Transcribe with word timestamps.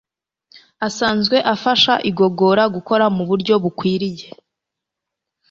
asanzwe 0.87 1.37
afasha 1.53 1.93
igogora 2.09 2.63
gukora 2.75 3.05
mu 3.15 3.23
buryo 3.29 3.53
bukwiriye 3.63 4.25